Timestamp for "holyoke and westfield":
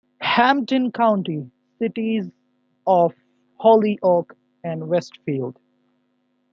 3.59-5.59